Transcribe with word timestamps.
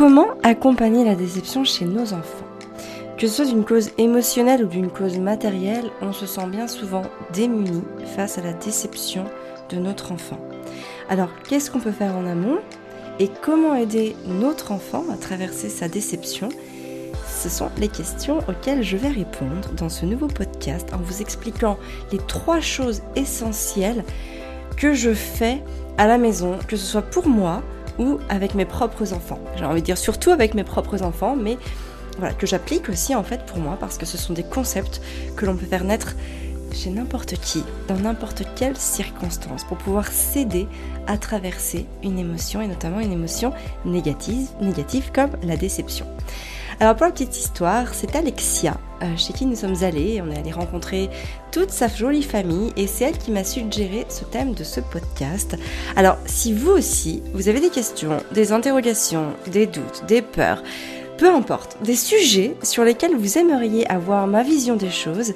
Comment 0.00 0.28
accompagner 0.42 1.04
la 1.04 1.14
déception 1.14 1.62
chez 1.62 1.84
nos 1.84 2.14
enfants? 2.14 2.46
Que 3.18 3.26
ce 3.26 3.34
soit 3.34 3.44
d'une 3.44 3.66
cause 3.66 3.90
émotionnelle 3.98 4.64
ou 4.64 4.66
d'une 4.66 4.88
cause 4.88 5.18
matérielle, 5.18 5.90
on 6.00 6.14
se 6.14 6.24
sent 6.24 6.46
bien 6.46 6.68
souvent 6.68 7.02
démuni 7.34 7.82
face 8.16 8.38
à 8.38 8.40
la 8.40 8.54
déception 8.54 9.26
de 9.68 9.76
notre 9.76 10.12
enfant. 10.12 10.38
Alors, 11.10 11.28
qu'est-ce 11.46 11.70
qu'on 11.70 11.80
peut 11.80 11.92
faire 11.92 12.16
en 12.16 12.24
amont? 12.24 12.60
Et 13.18 13.28
comment 13.42 13.74
aider 13.74 14.16
notre 14.26 14.72
enfant 14.72 15.04
à 15.12 15.18
traverser 15.18 15.68
sa 15.68 15.86
déception? 15.86 16.48
Ce 17.28 17.50
sont 17.50 17.68
les 17.76 17.88
questions 17.88 18.38
auxquelles 18.48 18.82
je 18.82 18.96
vais 18.96 19.08
répondre 19.08 19.68
dans 19.76 19.90
ce 19.90 20.06
nouveau 20.06 20.28
podcast 20.28 20.88
en 20.94 20.96
vous 20.96 21.20
expliquant 21.20 21.76
les 22.10 22.20
trois 22.26 22.60
choses 22.60 23.02
essentielles 23.16 24.02
que 24.78 24.94
je 24.94 25.12
fais 25.12 25.62
à 25.98 26.06
la 26.06 26.16
maison, 26.16 26.58
que 26.66 26.76
ce 26.76 26.86
soit 26.86 27.02
pour 27.02 27.28
moi 27.28 27.62
ou 28.00 28.18
avec 28.28 28.54
mes 28.54 28.64
propres 28.64 29.12
enfants. 29.12 29.38
J'ai 29.56 29.64
envie 29.64 29.82
de 29.82 29.86
dire 29.86 29.98
surtout 29.98 30.30
avec 30.30 30.54
mes 30.54 30.64
propres 30.64 31.02
enfants, 31.02 31.36
mais 31.36 31.58
voilà, 32.18 32.34
que 32.34 32.46
j'applique 32.46 32.88
aussi 32.88 33.14
en 33.14 33.22
fait 33.22 33.46
pour 33.46 33.58
moi 33.58 33.76
parce 33.78 33.98
que 33.98 34.06
ce 34.06 34.18
sont 34.18 34.32
des 34.32 34.42
concepts 34.42 35.00
que 35.36 35.46
l'on 35.46 35.54
peut 35.54 35.66
faire 35.66 35.84
naître 35.84 36.16
chez 36.72 36.90
n'importe 36.90 37.34
qui, 37.34 37.62
dans 37.88 37.96
n'importe 37.96 38.42
quelle 38.56 38.76
circonstance, 38.76 39.64
pour 39.64 39.76
pouvoir 39.76 40.06
s'aider 40.08 40.66
à 41.06 41.18
traverser 41.18 41.86
une 42.02 42.18
émotion 42.18 42.60
et 42.62 42.68
notamment 42.68 43.00
une 43.00 43.12
émotion 43.12 43.52
négative, 43.84 44.48
négative 44.60 45.10
comme 45.12 45.30
la 45.42 45.56
déception. 45.56 46.06
Alors 46.82 46.96
pour 46.96 47.04
la 47.04 47.12
petite 47.12 47.36
histoire, 47.36 47.92
c'est 47.92 48.16
Alexia 48.16 48.80
euh, 49.02 49.14
chez 49.18 49.34
qui 49.34 49.44
nous 49.44 49.54
sommes 49.54 49.84
allés. 49.84 50.22
On 50.22 50.30
est 50.30 50.38
allé 50.38 50.50
rencontrer 50.50 51.10
toute 51.52 51.68
sa 51.68 51.88
jolie 51.88 52.22
famille 52.22 52.72
et 52.74 52.86
c'est 52.86 53.04
elle 53.04 53.18
qui 53.18 53.30
m'a 53.30 53.44
suggéré 53.44 54.06
ce 54.08 54.24
thème 54.24 54.54
de 54.54 54.64
ce 54.64 54.80
podcast. 54.80 55.58
Alors 55.94 56.16
si 56.24 56.54
vous 56.54 56.70
aussi, 56.70 57.22
vous 57.34 57.48
avez 57.50 57.60
des 57.60 57.68
questions, 57.68 58.22
des 58.32 58.52
interrogations, 58.52 59.34
des 59.52 59.66
doutes, 59.66 60.04
des 60.08 60.22
peurs, 60.22 60.62
peu 61.18 61.28
importe, 61.28 61.76
des 61.84 61.96
sujets 61.96 62.56
sur 62.62 62.82
lesquels 62.82 63.14
vous 63.14 63.36
aimeriez 63.36 63.86
avoir 63.90 64.26
ma 64.26 64.42
vision 64.42 64.76
des 64.76 64.90
choses, 64.90 65.34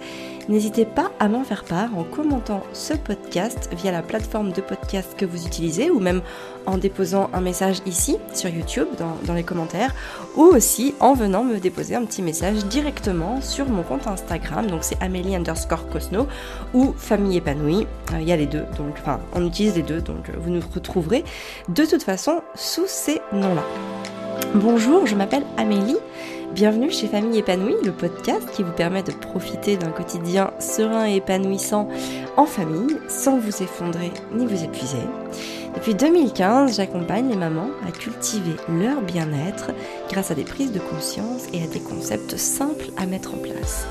n'hésitez 0.48 0.84
pas 0.84 1.10
à 1.20 1.28
m'en 1.28 1.44
faire 1.44 1.64
part 1.64 1.96
en 1.96 2.04
commentant 2.04 2.62
ce 2.72 2.94
podcast 2.94 3.70
via 3.72 3.92
la 3.92 4.02
plateforme 4.02 4.52
de 4.52 4.60
podcast 4.60 5.14
que 5.16 5.24
vous 5.24 5.46
utilisez 5.46 5.90
ou 5.90 6.00
même 6.00 6.22
en 6.66 6.78
déposant 6.78 7.30
un 7.32 7.40
message 7.40 7.78
ici 7.86 8.18
sur 8.32 8.50
YouTube 8.50 8.88
dans, 8.98 9.34
les 9.34 9.42
commentaires 9.42 9.94
ou 10.36 10.42
aussi 10.42 10.94
en 11.00 11.14
venant 11.14 11.44
me 11.44 11.58
déposer 11.58 11.94
un 11.94 12.04
petit 12.04 12.22
message 12.22 12.64
directement 12.66 13.40
sur 13.40 13.68
mon 13.68 13.82
compte 13.82 14.06
Instagram. 14.06 14.66
Donc 14.66 14.84
c'est 14.84 15.00
Amélie 15.02 15.36
underscore 15.36 15.88
Cosno 15.88 16.26
ou 16.72 16.94
Famille 16.96 17.38
épanouie. 17.38 17.86
Euh, 18.12 18.20
il 18.20 18.28
y 18.28 18.32
a 18.32 18.36
les 18.36 18.46
deux, 18.46 18.64
donc 18.76 18.94
enfin 19.00 19.20
on 19.34 19.46
utilise 19.46 19.74
les 19.76 19.82
deux, 19.82 20.00
donc 20.00 20.30
vous 20.38 20.50
nous 20.50 20.62
retrouverez 20.74 21.24
de 21.68 21.84
toute 21.84 22.02
façon 22.02 22.42
sous 22.54 22.86
ces 22.86 23.20
noms-là. 23.32 23.64
Bonjour, 24.54 25.06
je 25.06 25.14
m'appelle 25.14 25.44
Amélie. 25.56 25.96
Bienvenue 26.54 26.92
chez 26.92 27.08
Famille 27.08 27.40
épanouie, 27.40 27.74
le 27.84 27.90
podcast 27.90 28.48
qui 28.52 28.62
vous 28.62 28.70
permet 28.70 29.02
de 29.02 29.10
profiter 29.10 29.76
d'un 29.76 29.90
quotidien 29.90 30.52
serein 30.60 31.08
et 31.08 31.16
épanouissant 31.16 31.88
en 32.36 32.46
famille 32.46 32.96
sans 33.08 33.40
vous 33.40 33.60
effondrer 33.60 34.12
ni 34.32 34.46
vous 34.46 34.62
épuiser. 34.62 35.02
Depuis 35.74 35.96
2015, 35.96 36.76
j'accompagne 36.76 37.28
les 37.28 37.36
mamans 37.36 37.70
à 37.88 37.90
cultiver 37.90 38.54
leur 38.68 39.02
bien-être 39.02 39.72
grâce 40.08 40.30
à 40.30 40.36
des 40.36 40.44
prises 40.44 40.70
de 40.70 40.78
conscience 40.78 41.46
et 41.52 41.60
à 41.60 41.66
des 41.66 41.80
concepts 41.80 42.36
simples 42.36 42.86
à 42.98 43.06
mettre 43.06 43.34
en 43.34 43.38
place. 43.38 43.88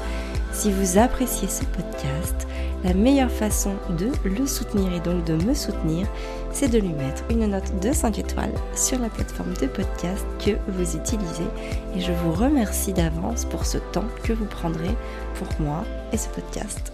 Si 0.53 0.71
vous 0.71 0.97
appréciez 0.97 1.49
ce 1.49 1.65
podcast, 1.65 2.47
la 2.85 2.93
meilleure 2.93 3.31
façon 3.31 3.73
de 3.89 4.07
le 4.23 4.47
soutenir 4.47 4.93
et 4.93 5.01
donc 5.01 5.25
de 5.25 5.33
me 5.33 5.53
soutenir, 5.53 6.07
c'est 6.53 6.69
de 6.69 6.77
lui 6.77 6.93
mettre 6.93 7.23
une 7.29 7.47
note 7.47 7.79
de 7.81 7.91
5 7.91 8.19
étoiles 8.19 8.53
sur 8.75 8.99
la 8.99 9.09
plateforme 9.09 9.53
de 9.55 9.67
podcast 9.67 10.23
que 10.39 10.51
vous 10.67 10.95
utilisez. 10.95 11.47
Et 11.95 11.99
je 11.99 12.11
vous 12.11 12.31
remercie 12.31 12.93
d'avance 12.93 13.45
pour 13.45 13.65
ce 13.65 13.79
temps 13.79 14.07
que 14.23 14.33
vous 14.33 14.45
prendrez 14.45 14.95
pour 15.35 15.47
moi 15.59 15.83
et 16.11 16.17
ce 16.17 16.29
podcast. 16.29 16.93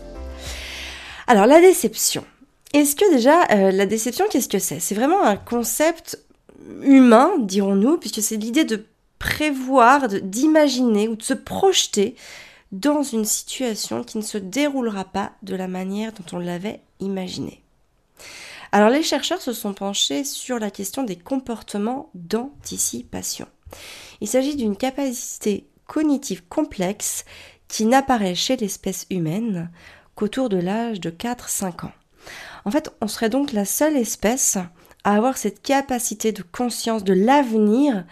Alors 1.28 1.46
la 1.46 1.60
déception. 1.60 2.24
Est-ce 2.74 2.96
que 2.96 3.12
déjà 3.12 3.44
euh, 3.52 3.72
la 3.72 3.86
déception, 3.86 4.26
qu'est-ce 4.32 4.48
que 4.50 4.60
c'est? 4.60 4.80
C'est 4.80 4.96
vraiment 4.96 5.24
un 5.24 5.36
concept 5.36 6.20
humain, 6.82 7.32
dirons-nous, 7.40 7.98
puisque 7.98 8.22
c'est 8.22 8.38
l'idée 8.38 8.64
de 8.64 8.86
prévoir, 9.18 10.08
d'imaginer 10.08 11.08
ou 11.08 11.16
de 11.16 11.24
se 11.24 11.34
projeter 11.34 12.16
dans 12.72 13.04
une 13.04 13.26
situation 13.26 14.04
qui 14.04 14.18
ne 14.20 14.24
se 14.24 14.38
déroulera 14.38 15.04
pas 15.04 15.32
de 15.44 15.56
la 15.56 15.68
manière 15.68 16.14
dont 16.14 16.38
on 16.38 16.40
l'avait 16.40 16.80
imaginé. 17.00 17.62
Alors 18.72 18.90
les 18.90 19.04
chercheurs 19.04 19.42
se 19.42 19.54
sont 19.54 19.74
penchés 19.74 20.24
sur 20.24 20.60
la 20.60 20.70
question 20.70 21.04
des 21.04 21.16
comportements 21.16 22.12
d'anticipation. 22.14 23.48
Il 24.22 24.28
s'agit 24.28 24.56
d'une 24.56 24.76
capacité 24.76 25.68
cognitive 25.88 26.44
complexe 26.48 27.26
qui 27.68 27.86
n'apparaît 27.86 28.36
chez 28.36 28.58
l'espèce 28.58 29.08
humaine 29.10 29.72
qu'autour 30.16 30.50
de 30.50 30.58
l'âge 30.58 31.00
de 31.00 31.10
4-5 31.10 31.86
ans. 31.86 31.92
En 32.66 32.72
fait, 32.72 32.92
on 33.02 33.08
serait 33.08 33.30
donc 33.30 33.54
la 33.54 33.66
seule 33.66 33.96
espèce 33.96 34.58
à 35.04 35.16
avoir 35.16 35.38
cette 35.38 35.62
capacité 35.62 36.32
de 36.32 36.44
conscience 36.44 37.04
de 37.04 37.14
l'avenir 37.14 38.06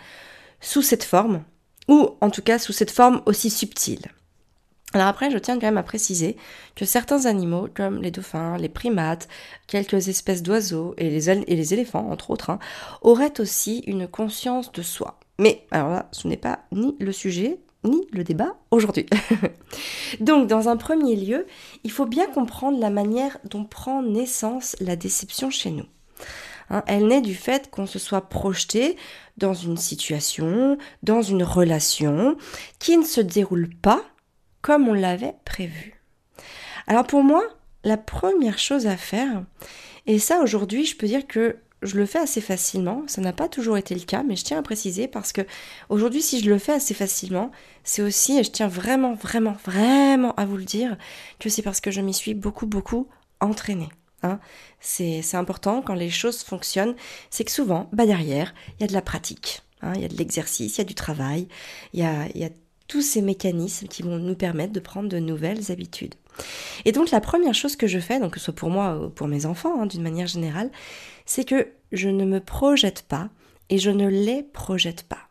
sous 0.62 0.82
cette 0.82 1.04
forme, 1.04 1.44
ou 1.88 2.10
en 2.22 2.30
tout 2.30 2.42
cas 2.42 2.58
sous 2.58 2.74
cette 2.74 2.92
forme 2.92 3.22
aussi 3.26 3.50
subtile. 3.50 4.08
Alors 4.94 5.08
après, 5.08 5.30
je 5.30 5.38
tiens 5.38 5.56
quand 5.56 5.68
même 5.68 5.78
à 5.78 5.84
préciser 5.84 6.38
que 6.76 6.86
certains 6.86 7.26
animaux, 7.26 7.68
comme 7.74 8.02
les 8.02 8.12
dauphins, 8.12 8.58
les 8.58 8.70
primates, 8.70 9.28
quelques 9.68 10.08
espèces 10.08 10.44
d'oiseaux 10.44 10.94
et 10.98 11.10
les, 11.10 11.74
éléphants, 11.74 12.10
entre 12.10 12.32
autres, 12.32 12.52
hein, 12.52 12.60
auraient 13.02 13.42
aussi 13.42 13.80
une 13.86 14.08
conscience 14.08 14.72
de 14.72 14.82
soi. 14.82 15.20
Mais 15.40 15.66
alors 15.72 15.90
là, 15.90 16.08
ce 16.14 16.28
n'est 16.28 16.38
pas 16.38 16.60
ni 16.72 16.96
le 17.00 17.12
sujet, 17.12 17.60
ni 17.84 18.08
le 18.12 18.24
débat 18.24 18.56
aujourd'hui. 18.72 19.06
Donc, 20.22 20.48
dans 20.48 20.70
un 20.70 20.78
premier 20.78 21.18
lieu, 21.18 21.46
il 21.84 21.92
faut 21.92 22.06
bien 22.06 22.28
comprendre 22.28 22.80
la 22.80 22.90
manière 22.90 23.38
dont 23.44 23.66
prend 23.66 24.02
naissance 24.02 24.78
la 24.80 24.96
déception 24.96 25.50
chez 25.50 25.72
nous. 25.72 25.86
Hein, 26.70 26.84
elle 26.88 27.08
naît 27.08 27.22
du 27.22 27.36
fait 27.36 27.70
qu'on 27.70 27.86
se 27.86 28.00
soit 28.00 28.30
projeté 28.30 28.96
dans 29.38 29.54
une 29.54 29.78
situation, 29.78 30.78
dans 31.04 31.22
une 31.22 31.44
relation 31.44 32.38
qui 32.80 32.98
ne 32.98 33.06
se 33.06 33.22
déroule 33.22 33.70
pas 33.82 34.02
comme 34.68 34.90
on 34.90 34.94
l'avait 34.94 35.38
prévu. 35.46 35.94
Alors 36.88 37.08
pour 37.08 37.24
moi, 37.24 37.42
la 37.86 37.96
première 37.96 38.60
chose 38.60 38.86
à 38.86 38.98
faire, 38.98 39.46
et 40.08 40.20
ça 40.20 40.42
aujourd'hui 40.42 40.84
je 40.84 40.98
peux 40.98 41.08
dire 41.08 41.26
que 41.26 41.56
je 41.84 41.96
le 41.96 42.06
fais 42.06 42.20
assez 42.20 42.42
facilement, 42.42 43.04
ça 43.08 43.22
n'a 43.22 43.32
pas 43.32 43.48
toujours 43.48 43.78
été 43.78 43.96
le 43.96 44.02
cas, 44.02 44.24
mais 44.24 44.36
je 44.36 44.44
tiens 44.44 44.60
à 44.60 44.62
préciser 44.62 45.08
parce 45.08 45.32
que 45.32 45.40
aujourd'hui 45.88 46.22
si 46.22 46.44
je 46.44 46.50
le 46.50 46.60
fais 46.60 46.74
assez 46.74 46.94
facilement, 46.94 47.50
c'est 47.86 48.02
aussi, 48.02 48.38
et 48.38 48.44
je 48.44 48.52
tiens 48.52 48.68
vraiment, 48.68 49.14
vraiment, 49.14 49.56
vraiment 49.64 50.36
à 50.36 50.46
vous 50.46 50.58
le 50.58 50.66
dire, 50.66 50.98
que 51.40 51.48
c'est 51.48 51.62
parce 51.62 51.80
que 51.80 51.90
je 51.90 52.02
m'y 52.02 52.14
suis 52.14 52.34
beaucoup, 52.34 52.66
beaucoup 52.66 53.08
entraînée. 53.40 53.88
Hein. 54.22 54.38
C'est 54.82 55.24
important 55.36 55.82
quand 55.82 55.94
les 55.94 56.10
choses 56.10 56.44
fonctionnent, 56.44 56.98
c'est 57.30 57.46
que 57.46 57.52
souvent, 57.52 57.88
bah 57.94 58.06
derrière, 58.06 58.54
il 58.78 58.82
y 58.82 58.84
a 58.84 58.88
de 58.88 58.94
la 58.94 59.02
pratique, 59.02 59.62
hein. 59.82 59.94
il 59.96 60.02
y 60.02 60.06
a 60.06 60.10
de 60.10 60.18
l'exercice, 60.18 60.76
il 60.76 60.80
y 60.80 60.82
a 60.82 60.84
du 60.84 60.96
travail, 60.96 61.48
il 61.94 62.02
y 62.02 62.04
a, 62.04 62.28
y 62.36 62.44
a 62.44 62.50
tous 62.88 63.02
ces 63.02 63.22
mécanismes 63.22 63.88
qui 63.88 64.04
vont 64.04 64.18
nous 64.18 64.36
permettre 64.36 64.74
de 64.74 64.80
prendre 64.80 65.10
de 65.10 65.20
nouvelles 65.20 65.72
habitudes. 65.72 66.16
Et 66.86 66.92
donc 66.92 67.12
la 67.12 67.22
première 67.22 67.54
chose 67.54 67.76
que 67.76 67.88
je 67.88 68.00
fais, 68.00 68.20
donc 68.20 68.34
que 68.34 68.40
ce 68.40 68.46
soit 68.46 68.56
pour 68.56 68.70
moi 68.70 68.98
ou 68.98 69.10
pour 69.10 69.28
mes 69.28 69.46
enfants 69.46 69.82
hein, 69.82 69.86
d'une 69.86 70.04
manière 70.04 70.28
générale, 70.28 70.72
c'est 71.26 71.44
que 71.44 71.68
je 71.92 72.10
ne 72.10 72.26
me 72.26 72.40
projette 72.40 73.04
pas 73.04 73.30
et 73.70 73.78
je 73.78 73.90
ne 73.90 74.08
les 74.08 74.44
projette 74.44 75.04
pas. 75.04 75.28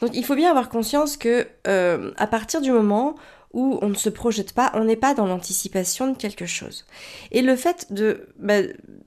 Donc 0.00 0.10
il 0.14 0.24
faut 0.24 0.34
bien 0.34 0.50
avoir 0.50 0.68
conscience 0.68 1.16
que 1.16 1.46
euh, 1.66 2.12
à 2.16 2.26
partir 2.26 2.60
du 2.60 2.72
moment 2.72 3.14
où 3.52 3.78
on 3.82 3.88
ne 3.88 3.94
se 3.94 4.08
projette 4.08 4.52
pas, 4.52 4.70
on 4.74 4.84
n'est 4.84 4.96
pas 4.96 5.14
dans 5.14 5.26
l'anticipation 5.26 6.12
de 6.12 6.16
quelque 6.16 6.46
chose. 6.46 6.86
Et 7.30 7.42
le 7.42 7.56
fait 7.56 7.92
de 7.92 8.28
bah, 8.38 8.62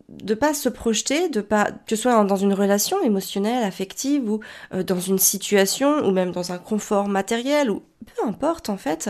de 0.10 0.34
pas 0.34 0.54
se 0.54 0.70
projeter, 0.70 1.30
de 1.30 1.42
pas 1.42 1.72
que 1.72 1.96
ce 1.96 1.96
soit 1.96 2.24
dans 2.24 2.36
une 2.36 2.54
relation 2.54 3.02
émotionnelle, 3.02 3.64
affective 3.64 4.30
ou 4.30 4.40
euh, 4.74 4.84
dans 4.84 5.00
une 5.00 5.20
situation 5.20 6.06
ou 6.08 6.12
même 6.12 6.32
dans 6.32 6.52
un 6.52 6.58
confort 6.58 7.08
matériel 7.08 7.70
ou 7.70 7.84
peu 8.06 8.28
importe 8.28 8.70
en 8.70 8.78
fait. 8.78 9.10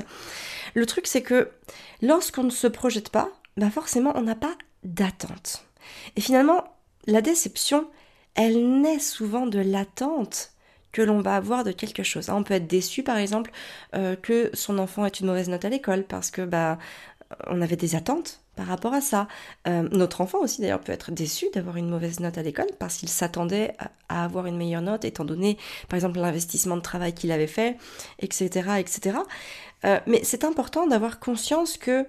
Le 0.73 0.85
truc 0.85 1.07
c'est 1.07 1.21
que 1.21 1.49
lorsqu'on 2.01 2.43
ne 2.43 2.49
se 2.49 2.67
projette 2.67 3.09
pas, 3.09 3.29
bah 3.57 3.69
forcément 3.69 4.13
on 4.15 4.21
n'a 4.21 4.35
pas 4.35 4.55
d'attente. 4.83 5.65
Et 6.15 6.21
finalement, 6.21 6.63
la 7.07 7.21
déception, 7.21 7.87
elle 8.35 8.81
naît 8.81 8.99
souvent 8.99 9.47
de 9.47 9.59
l'attente 9.59 10.51
que 10.95 11.01
l'on 11.01 11.19
va 11.19 11.35
avoir 11.35 11.65
de 11.65 11.73
quelque 11.73 12.03
chose. 12.03 12.29
On 12.29 12.43
peut 12.43 12.53
être 12.53 12.67
déçu 12.67 13.03
par 13.03 13.17
exemple 13.17 13.51
euh, 13.95 14.15
que 14.15 14.49
son 14.53 14.79
enfant 14.79 15.05
ait 15.05 15.09
une 15.09 15.27
mauvaise 15.27 15.49
note 15.49 15.65
à 15.65 15.69
l'école 15.69 16.05
parce 16.05 16.31
que 16.31 16.41
bah 16.43 16.77
on 17.47 17.61
avait 17.61 17.75
des 17.75 17.95
attentes 17.95 18.39
par 18.55 18.67
rapport 18.67 18.93
à 18.93 19.01
ça. 19.01 19.27
Euh, 19.67 19.89
notre 19.91 20.21
enfant 20.21 20.39
aussi 20.39 20.61
d'ailleurs 20.61 20.79
peut 20.79 20.93
être 20.93 21.11
déçu 21.11 21.47
d'avoir 21.53 21.75
une 21.75 21.89
mauvaise 21.89 22.21
note 22.21 22.37
à 22.37 22.43
l'école 22.43 22.69
parce 22.79 22.95
qu'il 22.95 23.09
s'attendait 23.09 23.75
à, 24.07 24.23
avoir 24.23 24.45
une 24.45 24.55
meilleure 24.55 24.81
note 24.81 25.03
étant 25.03 25.25
donné 25.25 25.57
par 25.89 25.97
exemple 25.97 26.17
l'investissement 26.17 26.77
de 26.77 26.81
travail 26.81 27.13
qu'il 27.13 27.33
avait 27.33 27.45
fait, 27.45 27.75
etc. 28.19 28.47
etc. 28.79 29.17
Euh, 29.83 29.99
mais 30.07 30.21
c'est 30.23 30.45
important 30.45 30.87
d'avoir 30.87 31.19
conscience 31.19 31.77
que 31.77 32.07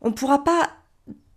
on 0.00 0.08
ne 0.08 0.14
pourra 0.14 0.44
pas 0.44 0.70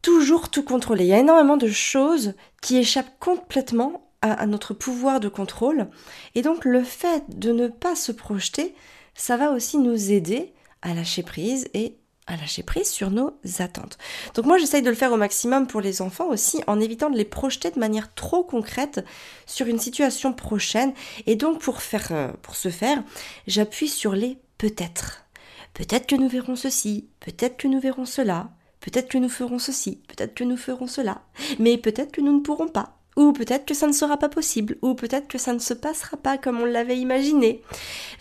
toujours 0.01 0.49
tout 0.49 0.63
contrôler. 0.63 1.03
Il 1.03 1.09
y 1.09 1.13
a 1.13 1.19
énormément 1.19 1.57
de 1.57 1.67
choses 1.67 2.33
qui 2.61 2.77
échappent 2.77 3.19
complètement 3.19 4.04
à, 4.33 4.45
notre 4.45 4.73
pouvoir 4.73 5.19
de 5.19 5.29
contrôle. 5.29 5.87
Et 6.33 6.41
donc 6.41 6.65
le 6.65 6.83
fait 6.83 7.23
de 7.29 7.51
ne 7.51 7.67
pas 7.67 7.95
se 7.95 8.11
projeter, 8.11 8.75
ça 9.13 9.37
va 9.37 9.51
aussi 9.51 9.77
nous 9.77 10.11
aider 10.11 10.53
à 10.81 10.93
lâcher 10.93 11.23
prise 11.23 11.67
et 11.73 11.97
à 12.27 12.35
lâcher 12.37 12.63
prise 12.63 12.89
sur 12.89 13.11
nos 13.11 13.37
attentes. 13.59 13.97
Donc 14.33 14.45
moi 14.45 14.57
j'essaye 14.57 14.81
de 14.81 14.89
le 14.89 14.95
faire 14.95 15.11
au 15.11 15.17
maximum 15.17 15.67
pour 15.67 15.81
les 15.81 16.01
enfants 16.01 16.27
aussi 16.27 16.63
en 16.65 16.79
évitant 16.79 17.09
de 17.09 17.17
les 17.17 17.25
projeter 17.25 17.69
de 17.69 17.79
manière 17.79 18.13
trop 18.13 18.43
concrète 18.43 19.05
sur 19.45 19.67
une 19.67 19.79
situation 19.79 20.33
prochaine 20.33 20.93
et 21.27 21.35
donc 21.35 21.61
pour 21.61 21.81
faire 21.81 22.07
euh, 22.11 22.31
pour 22.41 22.55
ce 22.55 22.69
faire, 22.69 23.03
j'appuie 23.47 23.89
sur 23.89 24.13
les 24.13 24.39
peut-être. 24.57 25.25
Peut-être 25.73 26.07
que 26.07 26.15
nous 26.15 26.29
verrons 26.29 26.55
ceci, 26.55 27.09
peut-être 27.19 27.57
que 27.57 27.67
nous 27.67 27.79
verrons 27.79 28.05
cela, 28.05 28.49
peut-être 28.79 29.09
que 29.09 29.17
nous 29.17 29.29
ferons 29.29 29.59
ceci, 29.59 30.01
peut-être 30.07 30.33
que 30.33 30.43
nous 30.43 30.57
ferons 30.57 30.87
cela, 30.87 31.21
mais 31.59 31.77
peut-être 31.77 32.11
que 32.11 32.21
nous 32.21 32.35
ne 32.35 32.41
pourrons 32.41 32.69
pas. 32.69 32.97
Ou 33.15 33.31
peut-être 33.31 33.65
que 33.65 33.73
ça 33.73 33.87
ne 33.87 33.93
sera 33.93 34.17
pas 34.17 34.27
possible, 34.27 34.77
ou 34.81 34.93
peut-être 34.93 35.27
que 35.27 35.37
ça 35.37 35.53
ne 35.53 35.59
se 35.59 35.73
passera 35.73 36.17
pas 36.17 36.37
comme 36.37 36.59
on 36.59 36.65
l'avait 36.65 36.97
imaginé. 36.97 37.61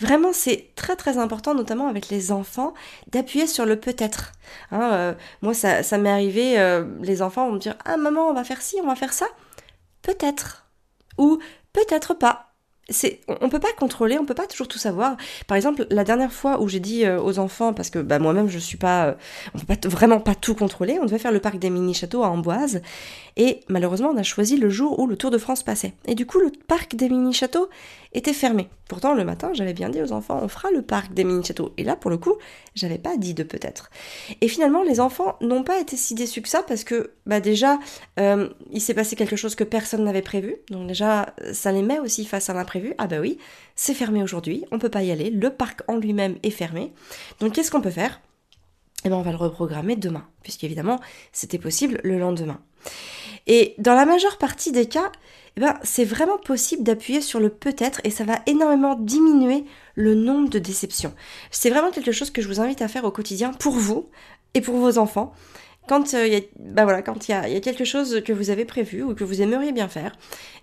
Vraiment, 0.00 0.32
c'est 0.32 0.70
très 0.76 0.94
très 0.94 1.19
important, 1.19 1.55
notamment 1.55 1.88
avec 1.88 2.08
les 2.11 2.31
enfants, 2.31 2.75
d'appuyer 3.08 3.49
sur 3.49 3.67
le 3.67 3.79
peut-être. 3.79 4.32
Hein, 4.70 4.91
euh, 4.93 5.14
moi, 5.43 5.52
ça, 5.52 5.99
m'est 5.99 6.11
arrivé, 6.11 6.58
euh, 6.61 6.85
les 7.02 7.23
enfants 7.23 7.46
vont 7.46 7.55
me 7.55 7.58
dire 7.58 7.76
Ah 7.85 7.96
maman, 7.96 8.29
on 8.29 8.35
va 8.35 8.44
faire 8.44 8.62
ci, 8.62 8.76
on 8.82 8.87
va 8.87 8.94
faire 8.94 9.12
ça 9.12 9.26
Peut-être. 10.02 10.67
Ou 11.19 11.38
peut-être 11.73 12.14
pas 12.14 12.54
c'est 12.88 13.20
on 13.28 13.48
peut 13.48 13.60
pas 13.60 13.72
contrôler, 13.78 14.19
on 14.19 14.26
peut 14.26 14.34
pas 14.34 14.46
toujours 14.46 14.69
tout 14.69 14.78
savoir. 14.78 15.16
Par 15.46 15.56
exemple, 15.56 15.86
la 15.90 16.04
dernière 16.04 16.32
fois 16.32 16.60
où 16.60 16.69
j'ai 16.69 16.81
dit 16.81 17.04
euh, 17.04 17.20
aux 17.20 17.38
enfants 17.38 17.72
parce 17.72 17.90
que 17.90 17.98
bah 17.98 18.19
moi-même 18.19 18.48
je 18.48 18.58
suis 18.58 18.76
pas 18.76 19.06
euh, 19.06 19.14
on 19.54 19.58
peut 19.58 19.88
vraiment 19.88 20.20
pas 20.20 20.34
tout 20.34 20.54
contrôler, 20.54 20.98
on 21.00 21.04
devait 21.06 21.19
faire 21.19 21.32
le 21.32 21.40
parc 21.40 21.58
des 21.58 21.70
mini 21.70 21.94
châteaux 21.94 22.22
à 22.22 22.28
Amboise 22.28 22.82
et 23.36 23.60
malheureusement 23.69 24.10
on 24.10 24.16
a 24.16 24.22
choisi 24.22 24.56
le 24.56 24.69
jour 24.69 24.98
où 24.98 25.06
le 25.06 25.16
Tour 25.16 25.31
de 25.31 25.38
France 25.38 25.62
passait. 25.62 25.94
Et 26.06 26.14
du 26.14 26.26
coup, 26.26 26.38
le 26.38 26.50
parc 26.66 26.94
des 26.94 27.08
mini 27.08 27.32
châteaux 27.32 27.69
était 28.14 28.32
fermé. 28.32 28.69
Pourtant, 28.88 29.14
le 29.14 29.25
matin, 29.25 29.50
j'avais 29.54 29.72
bien 29.72 29.88
dit 29.88 30.00
aux 30.00 30.12
enfants, 30.12 30.38
on 30.42 30.48
fera 30.48 30.70
le 30.70 30.82
parc 30.82 31.12
des 31.12 31.25
mini-châteaux. 31.25 31.72
Et 31.76 31.84
là, 31.84 31.96
pour 31.96 32.10
le 32.10 32.16
coup, 32.16 32.34
j'avais 32.75 32.98
pas 32.98 33.16
dit 33.16 33.34
de 33.34 33.42
peut-être. 33.42 33.90
Et 34.40 34.48
finalement, 34.48 34.82
les 34.82 35.00
enfants 35.00 35.36
n'ont 35.40 35.64
pas 35.64 35.81
été 35.81 35.96
si 35.96 36.14
déçus 36.14 36.42
que 36.42 36.48
ça 36.48 36.62
parce 36.62 36.84
que, 36.84 37.10
bah 37.26 37.40
déjà, 37.40 37.78
euh, 38.20 38.48
il 38.70 38.81
s'est 38.81 38.94
passé 38.94 39.16
quelque 39.16 39.36
chose 39.36 39.54
que 39.54 39.64
personne 39.64 40.04
n'avait 40.04 40.22
prévu. 40.22 40.56
Donc 40.70 40.86
déjà, 40.86 41.34
ça 41.52 41.72
les 41.72 41.82
met 41.82 41.98
aussi 41.98 42.25
face 42.25 42.48
à 42.50 42.54
Ah 42.99 43.06
bah 43.06 43.21
oui, 43.21 43.38
c'est 43.75 43.94
fermé 43.94 44.23
aujourd'hui, 44.23 44.65
on 44.71 44.79
peut 44.79 44.88
pas 44.88 45.03
y 45.03 45.11
aller. 45.11 45.31
Le 45.31 45.50
parc 45.50 45.82
en 45.88 45.97
lui-même 45.97 46.37
est 46.43 46.50
fermé. 46.50 46.93
Donc 47.41 47.53
qu'est-ce 47.53 47.71
qu'on 47.71 47.81
peut 47.81 47.91
faire? 47.91 48.21
Eh 49.05 49.11
ben, 49.11 49.17
on 49.17 49.23
va 49.23 49.32
le 49.32 49.37
reprogrammer 49.37 49.97
demain, 49.97 50.26
puisqu'évidemment, 50.43 51.00
c'était 51.32 51.59
possible 51.59 52.00
le 52.05 52.19
lendemain. 52.19 52.61
Et 53.47 53.75
dans 53.79 53.94
la 53.94 54.06
majeure 54.06 54.38
partie 54.38 54.73
des 54.73 54.87
cas, 54.87 55.12
eh 55.56 55.61
ben, 55.61 55.79
c'est 55.82 56.05
vraiment 56.05 56.38
possible 56.38 56.82
d'appuyer 56.82 57.21
sur 57.21 57.38
le 57.38 57.50
peut-être 57.50 58.00
et 58.05 58.11
ça 58.11 58.25
va 58.25 58.41
énormément 58.47 58.97
diminuer 58.97 59.65
le 59.94 60.15
nombre 60.15 60.49
de 60.49 60.59
déceptions. 60.59 61.15
C'est 61.50 61.70
vraiment 61.70 61.91
quelque 61.91 62.12
chose 62.12 62.31
que 62.31 62.43
je 62.43 62.49
vous 62.49 62.61
invite 62.61 62.82
à 62.82 62.88
faire 62.88 63.05
au 63.05 63.11
quotidien 63.11 63.53
pour 63.53 63.75
vous 63.75 64.09
et 64.55 64.61
pour 64.61 64.77
vos 64.77 64.99
enfants. 64.99 65.32
Quand 65.87 66.15
euh, 66.15 66.27
il 66.27 66.32
y, 66.32 66.37
a, 66.37 66.41
bah 66.59 66.85
voilà, 66.85 67.00
y 67.29 67.56
a, 67.56 67.61
quelque 67.61 67.85
chose 67.85 68.23
que 68.25 68.32
vous 68.32 68.49
avez 68.50 68.65
prévu 68.65 69.03
ou 69.03 69.15
que 69.15 69.25
vous 69.25 69.43
aimeriez 69.43 69.73
bien 69.73 69.88
faire, 69.88 70.17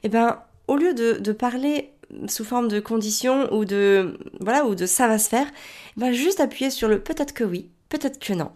eh 0.04 0.10
ben, 0.10 0.40
au 0.68 0.76
lieu 0.76 0.94
de, 0.94 1.32
parler 1.32 1.92
sous 2.28 2.44
forme 2.44 2.68
de 2.68 2.80
conditions 2.80 3.52
ou 3.54 3.66
de 3.66 4.18
voilà 4.40 4.66
ou 4.66 4.76
de 4.76 4.86
ça 4.86 5.08
va 5.08 5.18
se 5.18 5.30
faire, 5.30 5.48
eh 5.98 6.00
ben, 6.00 6.12
juste 6.12 6.40
appuyer 6.40 6.70
sur 6.70 6.88
le 6.88 7.00
peut-être 7.00 7.34
que 7.34 7.44
oui, 7.44 7.70
peut-être 7.90 8.20
que 8.20 8.34
non. 8.34 8.52